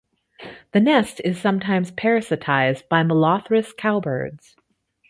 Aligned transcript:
The 0.71 0.79
nest 0.79 1.21
is 1.23 1.39
sometimes 1.39 1.91
parasitised 1.91 2.89
by 2.89 3.03
"Molothrus" 3.03 3.71
cowbirds. 3.77 4.55